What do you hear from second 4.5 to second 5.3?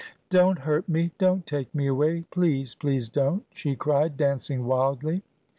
wildly.